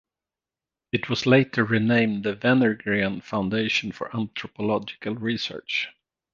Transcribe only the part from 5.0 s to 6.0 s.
Research.